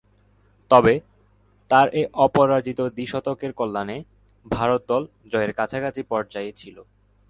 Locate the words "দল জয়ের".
4.89-5.51